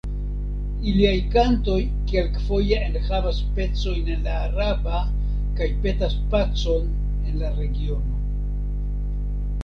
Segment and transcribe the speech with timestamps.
[0.91, 5.01] Iliaj kantoj kelk-foje enhavas pecojn en la araba,
[5.59, 8.17] kaj petas pacon en la regiono.